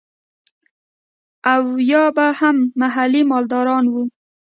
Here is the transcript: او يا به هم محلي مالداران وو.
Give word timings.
او 1.53 1.63
يا 1.91 2.03
به 2.15 2.27
هم 2.39 2.57
محلي 2.81 3.21
مالداران 3.31 3.85
وو. 3.93 4.03